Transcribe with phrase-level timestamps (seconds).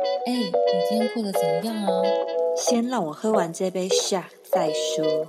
[0.00, 0.50] 哎，你
[0.88, 2.02] 今天过得怎么样啊？
[2.56, 5.26] 先让我喝完这杯 shot 再说。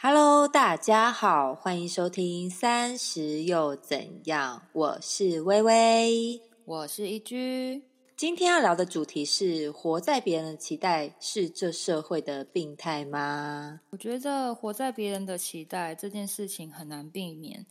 [0.00, 7.82] Hello，大家好，欢迎收听《三十又怎样》，我是微微，我是一居。
[8.16, 13.80] 今天要聊的主题是：活在别人的期待是这社会的病态吗？
[13.90, 17.66] 我觉得活在别人的期待这件事情很难避免。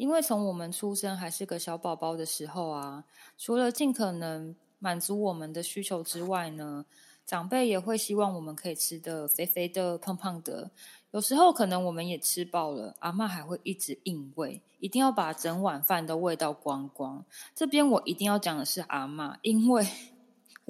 [0.00, 3.04] 因为从我们出生还是个小宝宝的时候啊，
[3.36, 6.86] 除了尽可能满足我们的需求之外呢，
[7.26, 10.70] 长辈也会希望我们可以吃的肥肥的、胖胖的。
[11.10, 17.22] 有时候可能我们也吃饱了，阿妈还会一直硬喂，一定要把整碗饭都喂到光光。
[17.54, 19.86] 这边我一定要讲的是阿妈，因为。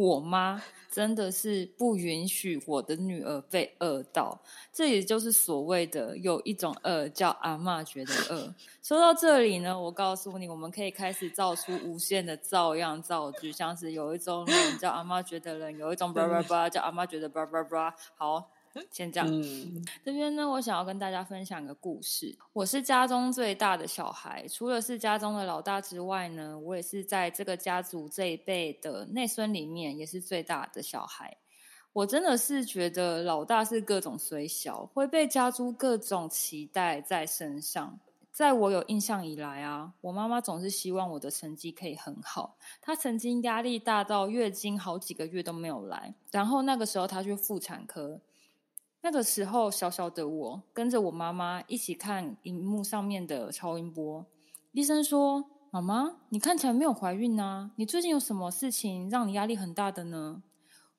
[0.00, 4.41] 我妈真的是不允许我的女儿被饿到，
[4.72, 8.55] 这也就是所谓的有一种饿叫阿妈觉得饿。
[8.82, 17.94] 说到这里呢，我告诉你，我们可以开始造出无限的照样造句，像是有一种人叫阿妈觉得冷，有一种叭叭叭叫阿妈觉得叭叭叭。
[18.16, 18.50] 好。
[18.90, 19.28] 先这样，
[20.04, 22.36] 这边呢，我想要跟大家分享一个故事。
[22.52, 31.36] 我是家中最大的小孩，除了是家中的老大之外呢，我也是在这个家族这一辈的内孙里面，也是最大的小孩。
[31.92, 37.98] 我真的是觉得老大是各种虽小，会被家族各种期待在身上。
[38.30, 42.56] 在我有印象以来啊，我妈妈总是希望我的成绩可以很好。
[42.80, 48.20] 她曾经压力大到月经好几个月都没有来，然后那个时候她去妇产科。
[49.03, 54.25] 那个时候，小小的我跟着我妈妈一起看荧幕上面的超音波。
[54.73, 60.43] 医生说：“妈妈，你看起来没有怀孕啊，你最近有什么事情让你压力很大的呢？”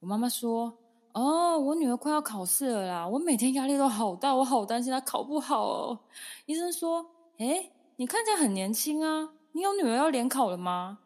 [0.01, 0.75] 我妈妈说
[1.13, 5.99] ：“哦，我女儿快要考试了啦，我每天压力都好大，我好担心她考不好哦。”
[6.47, 7.05] 医生说
[7.37, 10.99] ：“哎，你看起来很年轻啊，你有女儿要联考了吗？”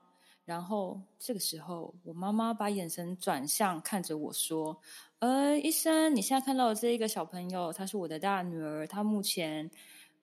[0.46, 4.80] 然后这个时候，我妈妈把眼神转向看着我说。
[5.20, 9.70] 呃，医生，你现在看到的这一个小朋友，她是我的大女儿，她目前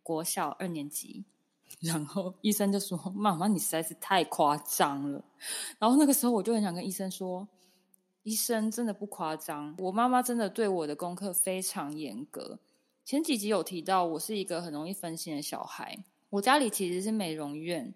[0.03, 1.25] 国小二年级。
[1.81, 5.25] 然后医生就说：“妈妈，你实在是太夸张了。”
[5.81, 7.49] 然后那个时候我就很想跟医生说
[8.23, 12.59] ：“医生真的不夸张，我妈妈真的对我的功课非常严格。
[13.05, 15.99] 前几集有提到，我是一个很容易分心的小孩。
[16.31, 17.93] 我家里其实是美容院，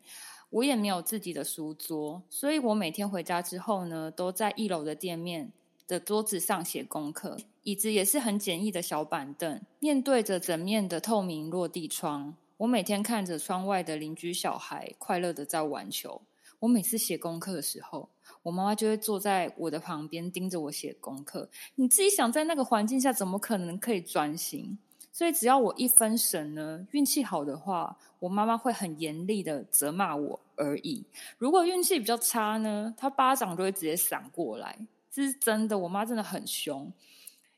[0.56, 5.52] 我也没有自己的书桌，所以我每天回家之后呢，都在一楼的店面。”
[5.86, 12.34] 的桌子上写功课，椅子也是很简易的小板凳，面对着整面的透明落地窗。
[12.56, 16.20] 我每天看着窗外的邻居小孩快乐的在玩球。
[16.58, 18.08] 我每次写功课的时候，
[18.42, 21.48] 我妈妈就会坐在我的旁边盯着我写功课。
[21.76, 24.76] 你自己想，在那个环境下，怎么可能可以专心？
[25.16, 31.03] 所以只要我一分神呢，运气好的话，我妈妈会很严厉的责骂我而已。
[31.38, 34.78] 如果运气比较差呢，她巴掌就会直接闪过来。
[35.10, 36.93] 这是真的，我妈真的很凶。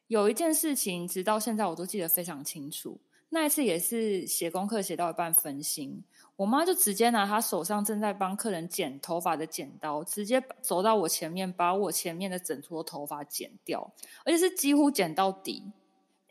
[0.06, 2.96] 有一件事情，直到现在我都记得非常清楚。
[3.30, 6.00] 那一次也是写功课写到一半分心，
[6.36, 13.92] 我妈就直接拿她手上正在帮客人剪头发的剪刀，直接走到我前面，把我前面的整撮头发剪掉，
[14.24, 15.64] 而且是几乎剪到底。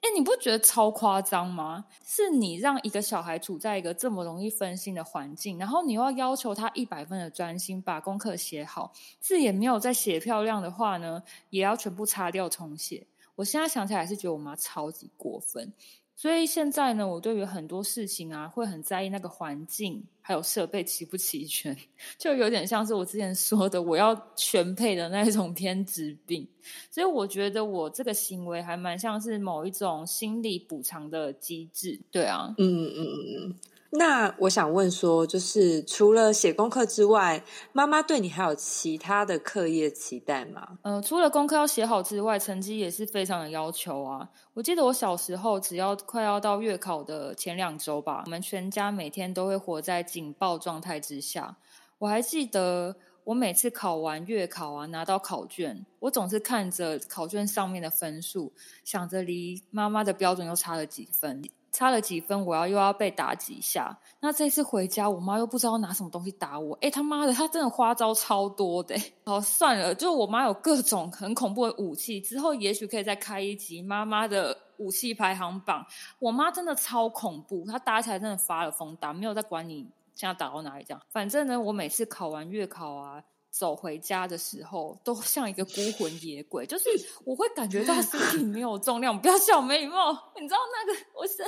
[0.02, 1.86] 哎，你不觉得超夸张吗？
[2.06, 13.08] 是你让一个小孩处在一个这么容易分心的环境，然后你又要要求他一百分的专心把功课写好，字也没有再写漂亮的话呢，也要全部擦掉重写。
[13.36, 15.74] 我现在想起来是觉得我妈超级过分。
[16.20, 21.78] 所以现在呢，我对于很多事情啊，会很在意那个环境还有设备齐不齐全，
[22.18, 26.48] 就有点像是我之前说的，我要全配的那种偏执病。
[26.90, 32.00] 所以我觉得我这个行为还蛮像是某一种心理补偿的机制。
[32.10, 33.06] 对啊，嗯嗯嗯
[33.38, 33.56] 嗯。
[33.90, 40.78] 那我想问说，就是除了写功课之外，妈妈对你还有其他的课业期待吗？
[40.82, 44.30] 呃，除了功课要写好之外，成绩也是非常的要求啊。
[44.54, 51.56] 我记得我小时候，只要快要到月考的前两周吧，我们全家每天都会活在警报状态之下。
[52.00, 58.52] 我还记得，我每次考完月考啊，拿到考卷，我总是看着考卷上面的分数，
[58.84, 61.42] 想着离妈妈的标准又差了几分。
[61.78, 63.96] 差了几分，我要又要被打几下。
[64.20, 66.76] 那这次回家，我妈又不知道拿什么东西打我。
[66.82, 68.96] 哎，他妈的，她真的花招超多的。
[69.26, 72.20] 好，算了，就是我妈有各种很恐怖的武器。
[72.20, 75.86] 之后也许可以再开一集妈妈的武器排行榜。
[76.18, 81.02] 我妈真的超恐怖，她打起来真的发了疯，打没有在管你现在打到哪里这样。
[81.12, 83.24] 反正呢，我每次考完月考啊。
[83.50, 86.84] 走回家的时候，都像一个孤魂野鬼，就是
[87.26, 89.20] 我会感觉到身体没有重量。
[89.20, 90.12] 不要笑，没礼貌。
[90.40, 91.44] 你知道那个，我是，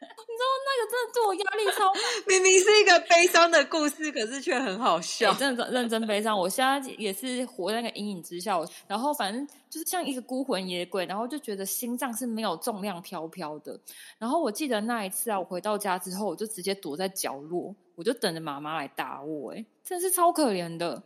[0.28, 2.00] 你知道那个真的对我压力超大。
[2.28, 5.32] 明明是一个悲伤的故事，可是却很好笑。
[5.34, 8.58] 真的认真悲伤，我现在也是活在那个阴影之下。
[8.86, 13.78] 然后反正就是像一个孤魂野鬼，然后就觉得心脏是没有重量飘飘的。
[14.18, 19.52] 然后我记得那一次啊，我回到家之后，我就直接躲在角落，我就等着妈妈来打我。
[19.52, 21.02] 哎，真是超可怜的。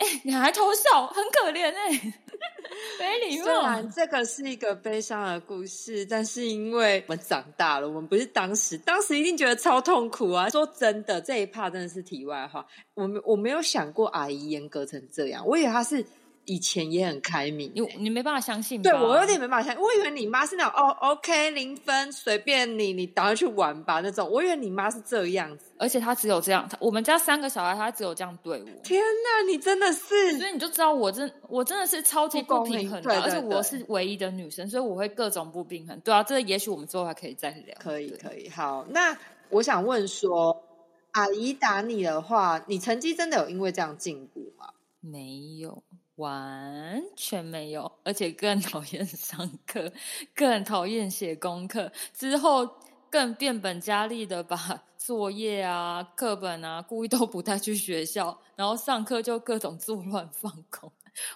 [0.00, 1.90] 哎，你还偷笑，很可怜哎，
[2.98, 3.44] 没礼貌。
[3.44, 10.48] 虽然这个是一个悲伤的故事，但是因为我们长大了，我们不是当时，当时一定觉得超痛苦啊。
[10.48, 16.04] 说真的，这一趴真的是题外话，我没我没有想过阿姨严格成这样，我以为她是。
[16.46, 19.82] 以前也很开明，你你没办法相信，对我有点没办法相信。
[19.82, 24.28] 我以为你妈是那种哦，OK，零分随便你，你赶快去玩吧那种。
[24.28, 26.68] 我以为你妈是这样子，而且她只有这样。
[26.80, 28.68] 我们家三个小孩，她只有这样对我。
[28.82, 36.00] 天哪，你真的是，所以你就知道我真我真的是超级不平衡的，而且我是唯一的女生，所以我会各种不平衡。
[36.00, 37.76] 对啊，这也许我们之后还可以再聊。
[37.78, 38.48] 可以，可以。
[38.48, 39.16] 好，那
[39.50, 40.64] 我想问说，
[41.12, 44.70] 阿姨打你的话，你成绩真的有因为这样进步吗？
[45.02, 45.82] 没有。
[46.20, 49.90] 完全没有，而且更讨厌上课，
[50.34, 51.90] 更讨厌写功课。
[52.12, 52.68] 之后
[53.08, 60.92] 更变本加厉的把作业啊、课本啊，故意都不带去学校，然后上课就各种作乱放空，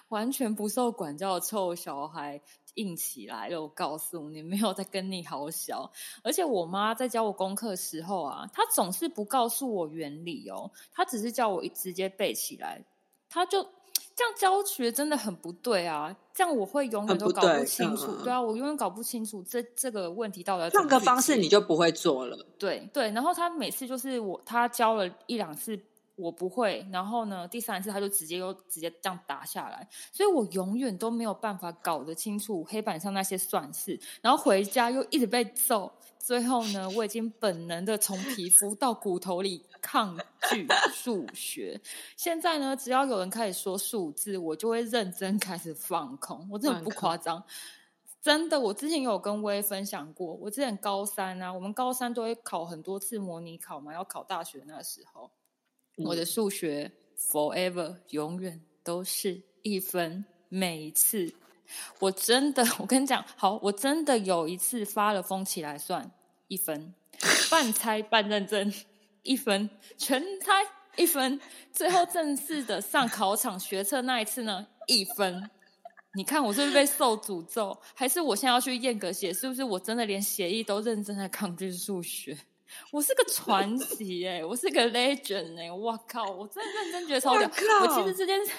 [0.09, 2.39] 完全不受管教的臭小孩
[2.75, 3.63] 硬起来了。
[3.63, 5.91] 我告诉你，没有在跟你好小。
[6.23, 12.83] 而且我妈在教我功课时候啊，她总是不告诉我原理哦，她只是叫我直接背起来，
[13.27, 13.67] 她就。
[14.15, 16.15] 这样教学真的很不对啊！
[16.33, 18.15] 这样我会永远都搞不清楚。
[18.23, 22.37] 对啊，我永远搞不清楚这这个问题到底换个方式你就不会做了。
[22.57, 25.77] 对对，然后他每次就是我他教了一两次
[26.15, 35.91] 我不会，然后呢第三次他就直接又直接这样打下来，所以我永远都没有办法搞得清楚黑板上那些算式，然后回家又一直被揍。
[36.17, 40.17] 最后呢，我已经本能的从皮肤到骨头里抗
[40.49, 41.79] 拒数学。
[42.17, 46.49] 现在呢，只要有人开始说数字，我就会认真开始放空。
[46.51, 47.43] 我真的不夸张，
[48.23, 48.59] 真的。
[48.59, 55.29] 我之前有跟薇分享过，我之前高三啊，我们高三都会考很多次模拟考嘛，要考大学那时候，
[55.95, 61.33] 我的数学 forever 永远都是一分，每一次。
[61.99, 66.11] 我真的，我跟你讲，好，我真的有一次发了疯起来算
[66.47, 66.93] 一分，
[67.49, 68.71] 半猜半认真
[69.23, 70.53] 一分，全猜
[70.95, 71.39] 一分，
[71.71, 75.49] 最后正式的上考场学测那一次呢一分。
[76.13, 77.77] 你看我是不是被受诅咒？
[77.93, 79.33] 还是我现在要去验个血？
[79.33, 82.37] 是不是我真的连血液都认真在抗拒数学？
[82.91, 87.49] 我是个传奇哎，我是个 legend 哎，我靠，我真的认真觉得超屌。
[87.81, 88.51] 我其实这件事。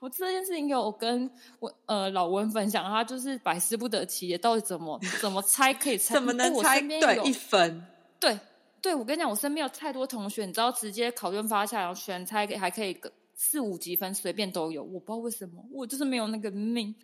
[0.00, 6.14] 我这件事情有跟我呃老温分享，他就是百思不得其解，到底怎么怎么猜可以猜？
[6.14, 7.86] 怎么能猜对一分？
[8.18, 8.40] 对
[8.80, 12.98] 对，我跟你讲，我身边有太多同学，你知道，直接考卷发下来，然后全猜还可以
[13.34, 14.82] 四五级分，随便都有。
[14.82, 16.94] 我不知道为什么，我就是没有那个命，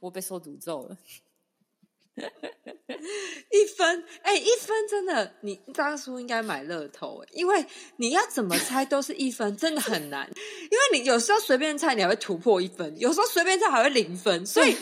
[0.00, 0.96] 我被受诅咒了。
[3.52, 7.64] 一分，哎，一分真的，你当初应该买乐透，因为
[7.96, 10.28] 你要怎么猜都是一分，真的很难。
[10.34, 14.76] 因为你有时候随便猜，你还会突破一分；有时候随便猜还会零分，所以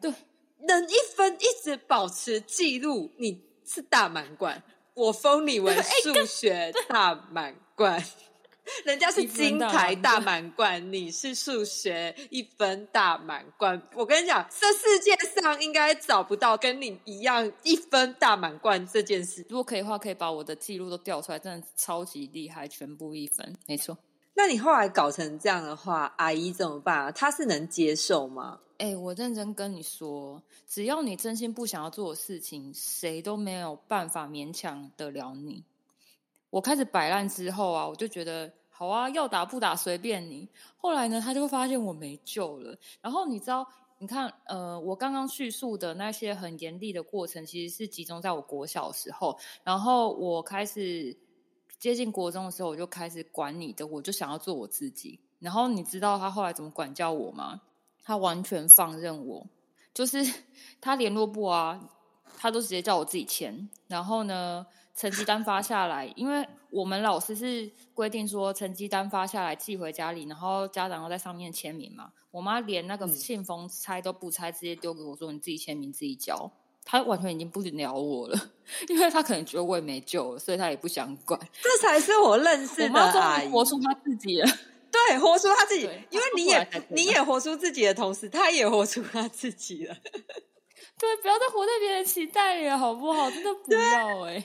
[0.00, 0.12] 对，
[0.60, 4.62] 能一分一直保持记录，你是大满贯。
[4.94, 8.02] 我封你为数学大满贯。
[8.84, 13.80] 人家是金牌大满贯，你是数学一分大满贯。
[13.94, 19.44] 我跟你讲，这世界上应该找不到跟你一样一分大满贯这件事。
[19.48, 23.96] 如果可以的话，可以把我的记录都调出来，真的超级厉害，全部一分，没错。
[24.34, 27.10] 那你后来搞成这样的话，阿姨怎么办啊？
[27.10, 28.60] 她是能接受吗？
[28.78, 35.64] 哎，我认真跟你说，只要你真心不想要做的事情，谁都没有办法勉强得了你。
[36.50, 38.52] 我开始摆烂之后啊，我就觉得。
[38.78, 40.48] 好啊，要打不打随便你。
[40.76, 42.78] 后来呢，他就会发现我没救了。
[43.00, 43.66] 然后你知道，
[43.98, 49.36] 你看，呃，我刚刚叙述的那些很严厉的过程，其实是集中在我国小的时候。
[49.64, 51.18] 然后我开始
[51.80, 55.18] 接近国中的时候，我就开始管你的，我就想要做我自己。
[55.40, 57.60] 然后你知道他后来怎么管教我吗？
[58.04, 59.44] 他完全放任我，
[59.92, 60.24] 就是
[60.80, 61.80] 他联络部啊，
[62.36, 63.68] 他都直接叫我自己签。
[63.88, 64.64] 然后呢？
[64.94, 72.12] 成绩单发下来，因为我们老师是规定说，成绩单发下来寄回家里，然后家长要在上面签名嘛。
[72.30, 76.50] 我妈连那个信封拆都不拆，直接丢给我说：“你自己签名，自己交。”
[76.84, 78.50] 她完全已经不鸟我了，
[78.88, 81.38] 因为她可能觉得我也没救了，所以她也不想管。
[81.62, 84.48] 这才是我认识的阿姨，活出她自己了。
[84.90, 89.94] 对，活出她自己，因为你也你也活出自己的同时，她也活出她自己了。
[90.98, 93.30] 对，不要再活在别人期待里了，好不好？
[93.30, 94.42] 真的不要哎。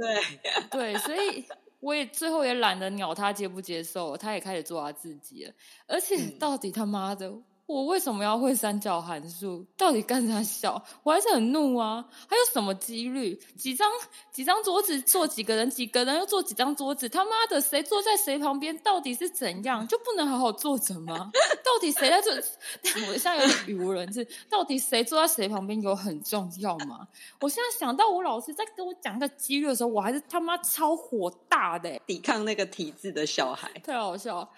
[0.00, 0.40] 对
[0.70, 1.44] 对，所以
[1.80, 5.52] 我也最后也懒得鸟他接不接受，他也开始做他自己了。
[5.86, 7.32] 而且到底他妈的。
[7.70, 9.64] 我为什么要会三角函数？
[9.76, 10.82] 到底干啥笑？
[11.04, 12.04] 我还是很怒啊！
[12.28, 13.40] 还有什么几率？
[13.56, 13.88] 几张
[14.32, 15.70] 几张桌子坐几个人？
[15.70, 17.08] 几个人又坐几张桌子？
[17.08, 18.76] 他妈的，谁坐在谁旁边？
[18.78, 19.86] 到底是怎样？
[19.86, 21.30] 就不能好好坐着吗？
[21.64, 22.32] 到底谁在坐？
[23.06, 24.26] 我现在有点语无伦次。
[24.48, 27.06] 到底谁坐在谁旁边有很重要吗？
[27.40, 34.50] 我现在想到我老师在跟我讲个几率的时候，我还是他妈超火大的，抵抗那个体质的小孩，太好笑。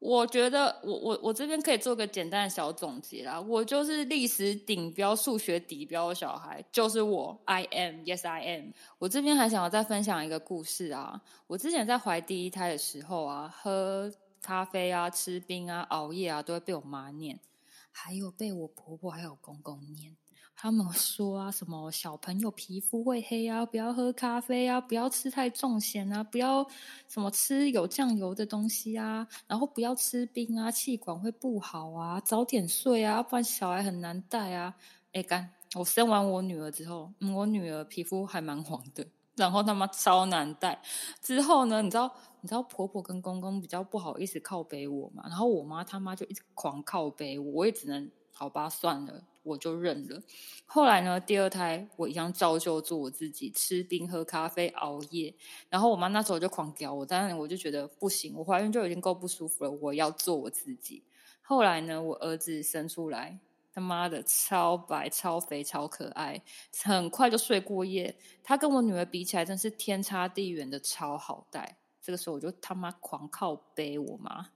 [0.00, 3.38] 我觉得我我我这边可以做个简单的小总结啦。
[3.38, 7.38] 我就是历史顶标、数学底标的小孩，就是我。
[7.44, 8.72] I am, yes, I am。
[8.98, 11.20] 我这边还想要再分享一个故事啊。
[11.46, 17.38] 我之前在怀第一胎的时候啊，喝咖啡啊、吃冰啊、熬夜啊，都会被我妈念，
[17.92, 20.16] 还有被我婆婆还有公公念。
[20.62, 26.62] 他们说啊，什么小朋友皮肤会黑啊，不要喝咖啡啊，不要吃太重咸啊，不要
[27.08, 34.76] 什么吃有酱油的东西啊，然后不要吃冰啊，气管会不好啊，早点睡啊，不然小孩很难带啊。
[35.14, 40.82] 哎干，我生完我女儿之后，嗯，我女儿皮肤还蛮黄的，然后他妈超难带。
[41.22, 42.12] 之后呢，你知道，
[42.42, 49.22] 你知道婆婆跟公公比较不好意思靠背我嘛，然后我妈他妈就一直狂靠背我，我也只能好吧，算了。
[49.42, 50.22] 我就认了。
[50.64, 55.34] 后来呢，第二胎我一样照旧做我自己，吃冰、喝咖啡、熬夜。
[55.68, 61.04] 然后我妈那时候就狂屌我，但是我就觉得不行，我怀孕就已经够不舒服了，我要做我自己。
[61.42, 63.38] 后来呢，我儿子生出来，
[63.74, 66.42] 他妈的超白、超肥、超可爱，
[66.82, 68.16] 很快就睡过夜。
[68.42, 71.76] 他跟我女儿比起来，真是天差地远的超好带。
[72.00, 74.46] 这个时候我就他妈狂靠背我妈。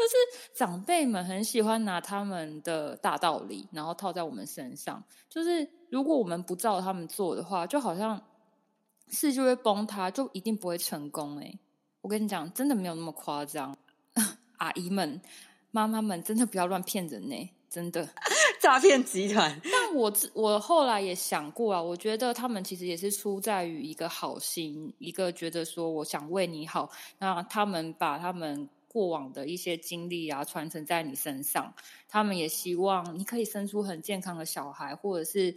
[0.00, 5.04] 就是长辈们很喜欢拿他们的大道理，然后套在我们身上。
[5.28, 8.18] 就是如果我们不照他们做的话，就好像
[9.08, 11.38] 事就会崩塌，就一定不会成功。
[11.38, 11.52] 哎，
[12.00, 13.76] 我跟你讲，真的没有那么夸张。
[14.56, 15.20] 阿姨们、
[15.70, 18.08] 妈妈们，真的不要乱骗人呢，真的
[18.58, 19.60] 诈骗集团。
[19.64, 28.66] 但我我后来也想过啊，我觉得他们其实也是出在于一个好心，一个觉得说我想为你好，那他们把他们。
[28.92, 31.72] 过往的一些经历啊，传承在你身上。
[32.08, 35.54] 他们也希望你可以生出很健康的小孩，或者是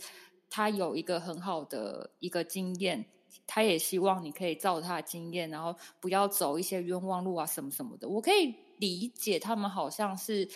[0.49, 3.03] 他有一个很好的一个经验。
[3.47, 8.07] 他也希望你可以照他的经验，然后不要走一些冤枉路啊，什么什么的。
[8.07, 10.47] 我可以理解他们好像是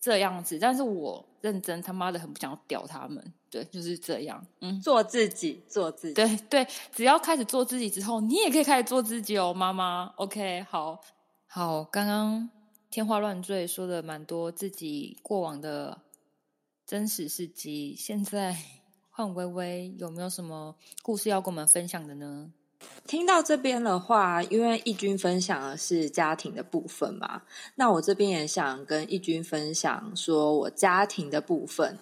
[0.00, 3.22] 这样子，但是我认真他妈的很不想屌他们。
[3.50, 4.44] 对，就是这样。
[4.60, 6.14] 嗯，做自己，做自己。
[6.14, 10.12] 对对，只要开始做自己之后，你也可以开始做自己哦，妈妈。
[10.16, 11.00] OK，好。
[11.56, 12.50] 好，刚刚
[12.90, 16.00] 天花乱坠说的蛮多自己过往的
[16.84, 18.56] 真实事迹，现在
[19.08, 22.50] 换微微有没有什么故事要跟我们分享的呢？
[23.06, 27.42] 听到这边的话，因为义军分享的是家庭的部分嘛，
[27.76, 31.96] 那我这边也想跟义军分享，说我家庭的部分。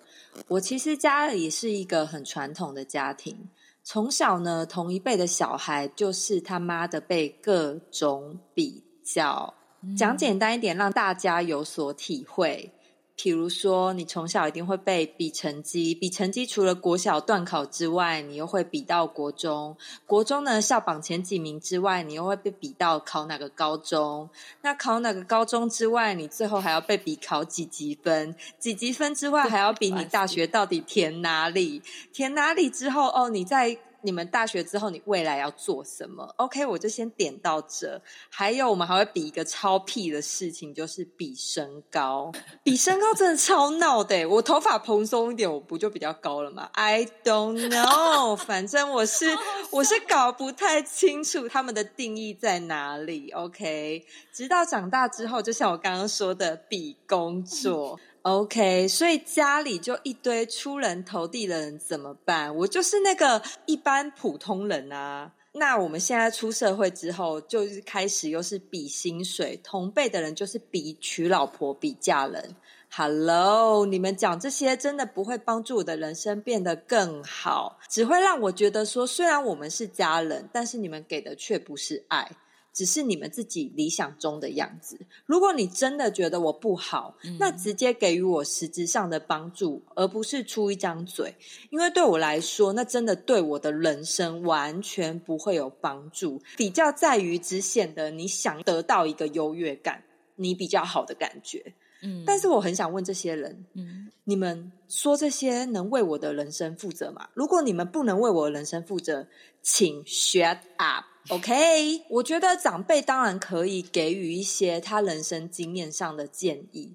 [0.49, 3.51] 我其实家里是一个很传统的家庭，
[3.85, 8.83] 从小呢，同一辈的小孩就是他妈的被各种比。
[9.05, 9.55] 叫
[9.97, 12.73] 讲简单一点，让大家有所体会。
[13.15, 19.77] 譬如说，你从小一定会被比成绩，比成绩除了国小段考之外，你又会比到国中。
[20.07, 24.29] 国中呢，校榜前几名之外，你又会被比到考哪个高中。
[24.63, 28.35] 那考哪个高中之外，你最后还要被比考几级分？
[28.59, 31.83] 几级分之外，还要比你大学到底填哪里？
[32.13, 33.79] 填哪里之后，哦，你在。
[34.03, 38.01] 你们大学之后，你未来要做什么？OK，我就先点到这。
[38.29, 42.33] 还有，我们还会比一个超屁的事情，就是比身高。
[42.63, 44.27] 比身高真的超闹的。
[44.27, 49.27] 我头发蓬松一点，我不就比较高了吗？I don't know， 反正我是
[49.71, 53.31] 我是搞不太清楚他们的定义在哪里。
[53.31, 57.99] OK，直到长大之后，就像我刚刚说的，比工作。
[58.23, 62.55] OK，所以家里就一堆出人头地的人怎么办？
[62.55, 65.33] 我就是那个一般普通人啊。
[65.55, 72.55] 那我们现在出社会之后，就是开始又是比薪水，同辈的人就是比娶老婆、比嫁人。
[72.95, 82.31] Hello，你们讲这些真的不会帮助我的人生变得更好，只会让我觉得说，虽然我们是家人，但是你们给的却不是爱。
[82.73, 84.99] 只是你们自己理想中的样子。
[85.27, 91.35] 如果你真的觉得我不好，那直接给予我实质上的帮助，而不是出一张嘴。
[91.71, 96.41] 因为对我来说，那真的对我的人生完全不会有帮助。
[96.57, 100.03] 比较在于，只显得你想得到一个优越感，
[100.37, 101.75] 你比较好的感觉。
[102.03, 107.29] 嗯，但是我很想问这些人，嗯，你们说这些能为我的人生负责吗？
[107.35, 109.27] 如果你们不能为我的人生负责，
[109.63, 111.05] 请 shut up。
[111.29, 116.95] OK， 我觉得长辈当然可以给予一些他人生经验上的建议。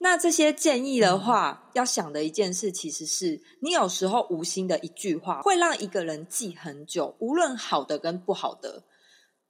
[0.00, 8.84] 那这些建议的话，要想的一件事，其实是你有时候无心的一句话，会让一个人记很久，无论好的跟不好的。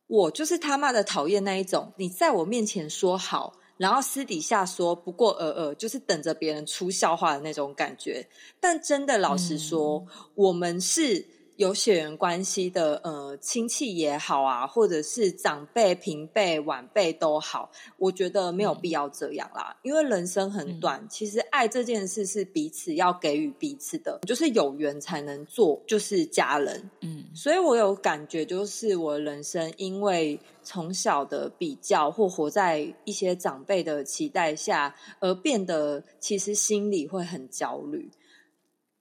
[0.06, 8.28] 我就是他妈的讨厌那一种，你在我面前说好，然后私底下说不过尔尔，就是等着别人出笑话的那种感觉。
[8.60, 11.24] 但真的老实说，我们是。
[11.58, 19.76] 有血缘关系的，呃，亲戚也好啊，或者是长辈、平辈、晚辈都好，我觉得没有必要这样啦。
[19.82, 26.88] 因为人生很短，其实爱这件事是彼此要给予彼此的，就是有缘才能做，就是家人。
[27.00, 38.08] 嗯，所以我有感觉，就是我人生因为从小的比较或活在一些长辈的期待下，而变得其实心里会很焦虑。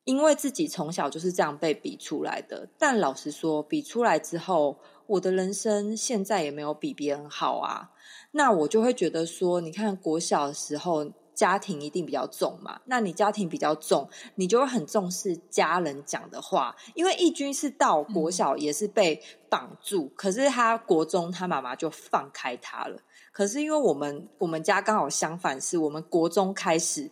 [0.08, 7.92] 因为自己从小就是这样被比出来的，但老实说，比出来之后，我的人生现在也没有比别人好啊。
[8.32, 12.80] 那我就会觉得说，你看国小的时候，家庭一定比较重嘛。
[12.86, 16.74] 那你家庭比较重，你就会很重视家人讲的话。
[16.96, 22.98] 因为义军是到国小也是被绑住，可是他国中他妈妈就放开他了。
[23.34, 27.12] 可是因为我们我们家刚好相反，是我们国中开始。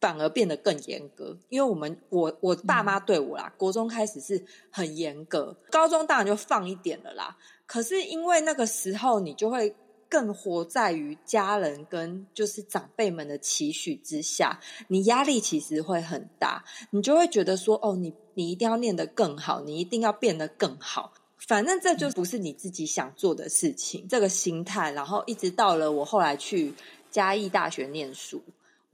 [0.00, 7.36] 反而变得更严格，因为我们我我爸妈对我啦，国中开始是很严格，高中当然就放一点了啦。
[7.66, 9.74] 可是因为那个时候，你就会
[10.08, 26.74] 更活在于家人跟就是长辈们的期许之下，你压力其实会很大，你就会觉得说，哦，你你一定要念得更好，你一定要变得更好，反正这就不是你自己想做的事情，这个心态，然后一直到了我后来去
[27.10, 28.42] 嘉义大学念书。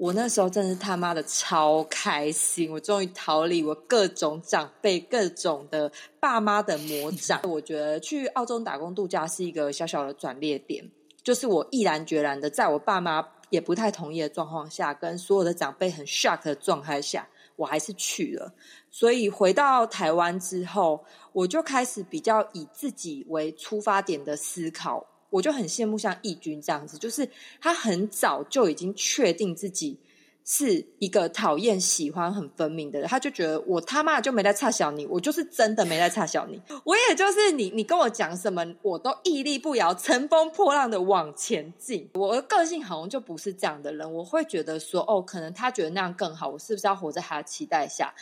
[0.01, 2.73] 我那时候真是他妈的超开心！
[2.73, 7.39] 我终于逃离我各种长辈、各种的爸妈的魔掌。
[7.45, 10.91] 我觉得去澳洲打工度假是一个小小的转捩点，
[11.23, 18.55] 就是我毅然决然的，在我爸妈也不太同意的状况下，跟所有的长辈很 shock 的状态下，我还是去了。
[18.91, 25.07] 所以回到台湾之后，我就开始比较以自己为出发点的思考。
[25.31, 27.29] 我就很羡慕像义军这样子，就是
[27.61, 29.99] 他很早就已经确定自己
[30.45, 42.09] 是一个讨厌喜欢很分明的人，他就觉得我他妈就没在差小你，我就是真的没在差小你，我也就是你，你跟我讲什么，我都屹立不摇，乘风破浪的往前进。
[42.15, 48.13] 我的个性好像就不是这样的人，我会觉得说，哦，可能他觉得那样更好，我是不是要活在他的期待下？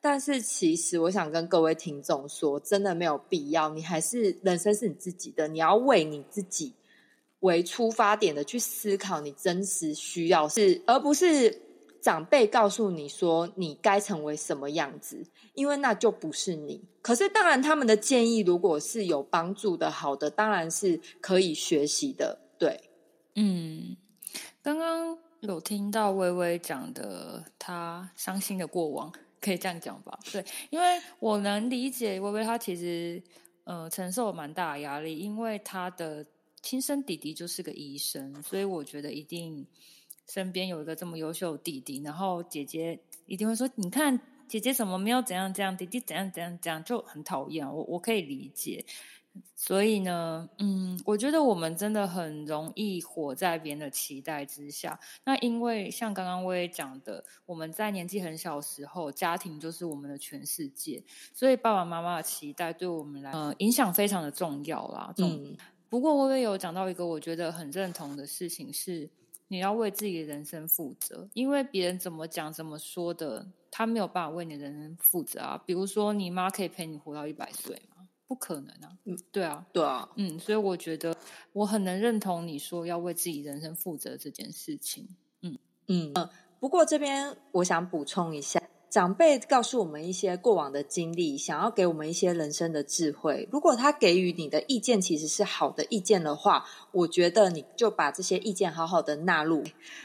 [0.00, 3.68] 但是其实我想跟各位听众说，真的没有必要。
[3.70, 6.74] 你还是人生是你自己的，你要为你自己
[7.40, 11.60] 为出发点的去思考，你真实需要是，而不是
[12.00, 16.84] 长辈告诉你说你该成为什么样子，因为那就不是你。
[17.02, 22.38] 可是当然，他们的建议如果是有帮助的、好的，当然是可以学习的。
[22.58, 22.80] 对，
[23.34, 23.96] 嗯，
[24.62, 29.12] 刚刚有听到微微讲的他伤心的过往。
[29.40, 33.22] 可以这样讲吧，对，因为我能理解微微，他其实
[33.64, 36.26] 呃承受蛮大的压力，因为他的
[36.62, 39.66] 亲生弟弟就是个医生，所以我觉得一定
[40.28, 44.18] 身边有一个这么优秀的弟弟，然后姐姐一定会说，你看
[44.48, 48.84] 姐姐怎么没有怎样怎样，弟弟怎样怎样怎样，就很讨厌我，我可以理解。
[49.54, 54.98] 所以呢，嗯，我觉得我们真的很容易活在别人的期待之下。
[55.24, 65.12] 那因为像刚刚我也讲的，我们在年纪很小的时候，家庭就是我们的全世界，所以爸爸妈妈的期待对我们来，呃，影响非常的重要啦。
[65.18, 65.56] 嗯，
[65.88, 69.08] 不过我也有讲到一个我觉得很认同的事情是，
[69.48, 75.62] 你要为自己的人生负责，因为别人怎么讲怎么说的，他没有办法为你的人生负责啊。
[75.64, 77.95] 比如说，你妈可以陪你活到一百岁吗？
[78.26, 78.96] 不可能啊！
[79.04, 81.16] 嗯，对啊，对啊，嗯，所以我觉得
[81.52, 85.08] 我很能认同你说要为自己人生负责这件事情。
[85.42, 85.58] 嗯
[85.88, 86.28] 嗯嗯。
[86.58, 88.60] 不过这边我想补充一下。
[88.88, 93.46] 长辈告诉我们一些过往的经历，想要给我们一些人生的智慧。
[93.50, 99.64] 如果他给予你的意见其实是好的意见的话，我觉得你就把这些意见好好的纳入。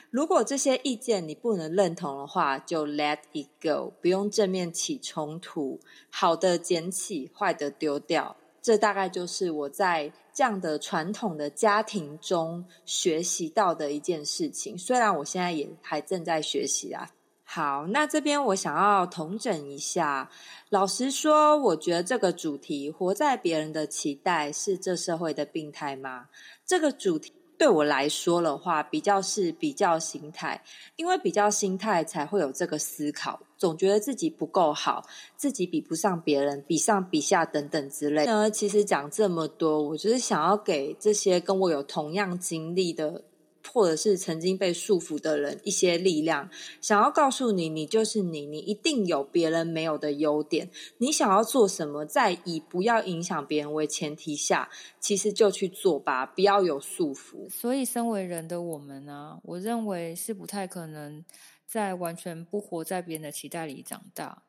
[0.10, 5.80] 如果这些意见你不能认同的话，就 let it go，不用正面起冲突。
[6.10, 8.36] 好的捡起，坏的丢掉。
[8.62, 14.78] 这大概就是我在这样的传统的家庭中学习到的一件事情。
[14.78, 17.10] 虽然我现在也还正在学习啊。
[17.54, 20.30] 好，那这边我想要统整一下。
[20.70, 26.28] 老实说，我觉得这个主题“活在别人的期待”是这社会的病态吗？
[26.66, 30.64] 这个主题对我来说的话，比较是比较心态，
[30.96, 38.26] 因为比较心态才会有这个思考，总觉得自己不够好，自己比不上别人，比上比下等等之类。
[38.26, 43.26] 呢，其实讲这么多，我就是想要给这些跟我有同样经历的。
[43.72, 46.50] 或者是曾经被束缚的人一些力量，
[46.82, 50.70] 想要告诉你，你就是你，你一定有别人没有的优点。
[50.98, 54.70] 你想要做什么，在以不要影响别人为前提下，
[55.00, 57.50] 其实就去做吧，不要有束缚。
[57.50, 61.24] 所以，身为人的我们呢，我认为是不太可能
[61.66, 64.44] 在完全不活在别人的期待里长大。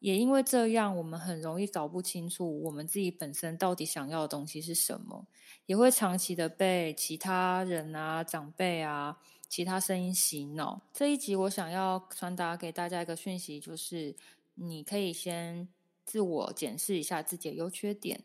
[0.00, 5.26] 也因为这样，我们很容易搞不清楚我们自己本身到底想要的东西是什么，
[5.66, 10.80] 也会长期的被其他人啊、长辈啊、其他声音洗脑。
[10.92, 14.14] 这一集我想要传达给大家一个讯息，就是
[14.54, 15.66] 你可以先
[16.04, 18.22] 自我检视一下自己的优缺点，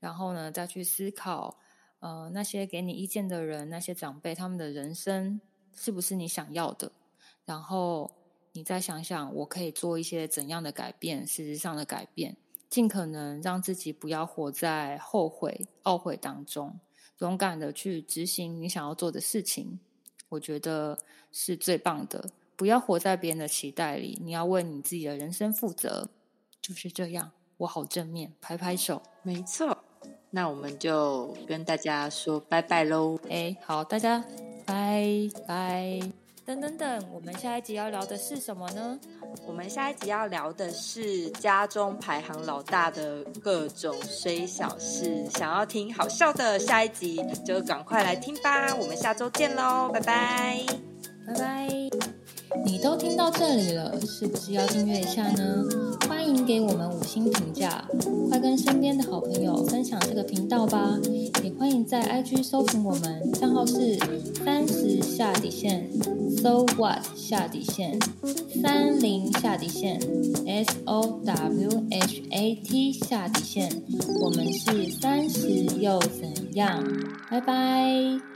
[0.00, 1.56] 然后呢，再去思考，
[2.00, 5.40] 呃，那些给你意见的人、那些长辈，他们的人生
[5.72, 6.90] 是不是你想要的，
[7.44, 8.10] 然后。
[8.52, 11.26] 你再想想，我可以做一些怎样的改变？
[11.26, 12.36] 事实上的改变，
[12.68, 16.78] 尽可能让自己不要活在后悔、懊悔当中，
[17.18, 19.80] 勇敢的去执行你想要做的事情。
[20.28, 20.98] 我觉得
[21.30, 22.30] 是最棒的。
[22.54, 26.08] 不要活在别人的期待里，你要为你自己的人生负责。
[26.60, 29.02] 就是这样，我好正面，拍拍手。
[29.22, 29.76] 没错，
[30.30, 33.18] 那我们就跟大家说拜拜喽。
[33.28, 34.24] 哎，好，大家
[34.64, 36.21] 拜拜。
[36.44, 38.98] 等等等，我们下一集要聊的是什么呢？
[39.46, 45.24] 我们下一集要聊的是家中排行老大的各种衰小事。
[45.30, 48.74] 想要听好笑的，下一集就赶快来听吧！
[48.74, 50.66] 我们下周见喽，拜拜，
[51.26, 51.81] 拜拜。
[52.64, 55.64] 你都听到这里了，是不是要订阅一下呢？
[56.08, 57.84] 欢迎给我们五星评价，
[58.28, 60.98] 快跟身边的好朋友分享这个频道吧！
[61.42, 63.98] 也欢迎在 IG 搜寻我们，账号是
[64.44, 65.88] 三十下底线
[66.38, 67.98] ，So What 下底线
[68.62, 70.00] 三零下底线
[70.46, 73.82] ，S O W H A T 下底线。
[74.20, 76.84] 我们是三十又怎样？
[77.28, 78.31] 拜拜。